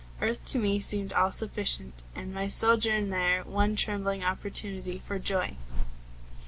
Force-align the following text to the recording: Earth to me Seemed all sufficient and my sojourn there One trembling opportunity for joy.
Earth 0.19 0.43
to 0.45 0.57
me 0.57 0.79
Seemed 0.79 1.13
all 1.13 1.31
sufficient 1.31 2.01
and 2.15 2.33
my 2.33 2.47
sojourn 2.47 3.11
there 3.11 3.43
One 3.43 3.75
trembling 3.75 4.23
opportunity 4.23 4.97
for 4.97 5.19
joy. 5.19 5.55